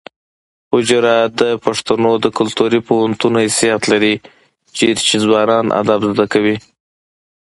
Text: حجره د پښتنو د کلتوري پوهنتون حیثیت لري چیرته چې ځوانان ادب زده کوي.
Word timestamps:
حجره 0.73 1.15
د 1.39 1.41
پښتنو 1.65 2.11
د 2.23 2.25
کلتوري 2.37 2.79
پوهنتون 2.87 3.33
حیثیت 3.43 3.81
لري 3.91 4.13
چیرته 4.75 5.01
چې 5.09 5.15
ځوانان 5.25 5.65
ادب 5.81 6.01
زده 6.11 6.25
کوي. 6.33 6.55